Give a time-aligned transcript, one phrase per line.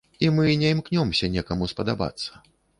[0.27, 2.45] І мы не імкнёмся некаму спадабацца.